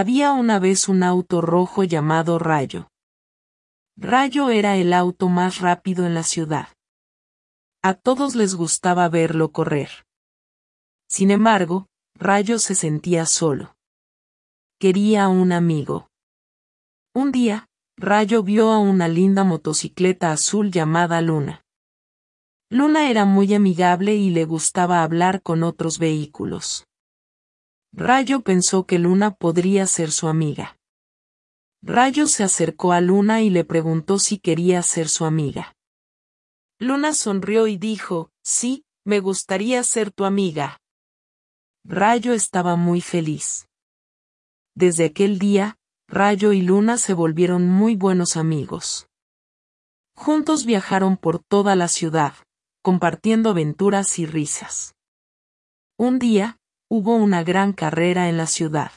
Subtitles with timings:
[0.00, 2.88] Había una vez un auto rojo llamado Rayo.
[3.96, 6.68] Rayo era el auto más rápido en la ciudad.
[7.82, 10.06] A todos les gustaba verlo correr.
[11.08, 13.74] Sin embargo, Rayo se sentía solo.
[14.78, 16.06] Quería un amigo.
[17.12, 21.64] Un día, Rayo vio a una linda motocicleta azul llamada Luna.
[22.70, 26.87] Luna era muy amigable y le gustaba hablar con otros vehículos.
[27.92, 30.78] Rayo pensó que Luna podría ser su amiga.
[31.82, 35.74] Rayo se acercó a Luna y le preguntó si quería ser su amiga.
[36.78, 40.80] Luna sonrió y dijo, sí, me gustaría ser tu amiga.
[41.84, 43.68] Rayo estaba muy feliz.
[44.74, 49.08] Desde aquel día, Rayo y Luna se volvieron muy buenos amigos.
[50.14, 52.34] Juntos viajaron por toda la ciudad,
[52.82, 54.94] compartiendo aventuras y risas.
[55.96, 56.57] Un día,
[56.90, 58.92] hubo una gran carrera en la ciudad.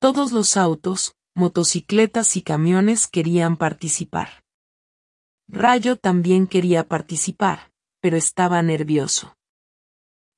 [0.00, 4.42] Todos los autos, motocicletas y camiones querían participar.
[5.46, 9.36] Rayo también quería participar, pero estaba nervioso.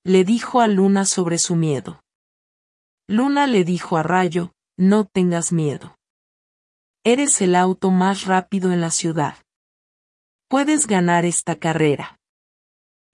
[0.04, 2.02] Le dijo a Luna sobre su miedo.
[3.08, 5.96] Luna le dijo a Rayo, no tengas miedo.
[7.04, 9.36] Eres el auto más rápido en la ciudad.
[10.48, 12.18] Puedes ganar esta carrera.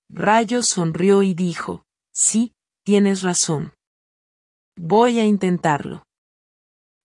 [0.09, 2.55] Rayo sonrió y dijo, sí,
[2.89, 3.75] tienes razón.
[4.75, 6.05] Voy a intentarlo.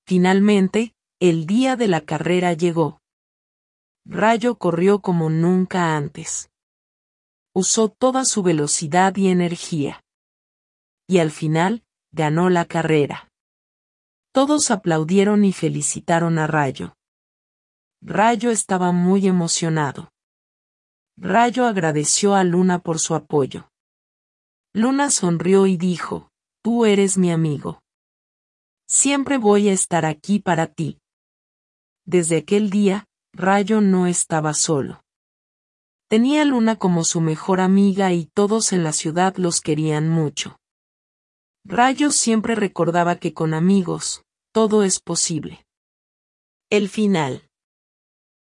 [0.07, 3.01] Finalmente, el día de la carrera llegó.
[4.05, 6.49] Rayo corrió como nunca antes.
[7.53, 10.01] Usó toda su velocidad y energía.
[11.05, 13.27] Y al final, ganó la carrera.
[14.31, 16.93] Todos aplaudieron y felicitaron a Rayo.
[18.01, 20.13] Rayo estaba muy emocionado.
[21.17, 23.67] Rayo agradeció a Luna por su apoyo.
[24.75, 26.31] Luna sonrió y dijo,
[26.63, 27.83] Tú eres mi amigo.
[28.87, 30.99] Siempre voy a estar aquí para ti.
[32.05, 35.03] Desde aquel día, Rayo no estaba solo.
[36.09, 40.57] Tenía Luna como su mejor amiga y todos en la ciudad los querían mucho.
[41.63, 45.65] Rayo siempre recordaba que con amigos, todo es posible.
[46.71, 47.47] El final.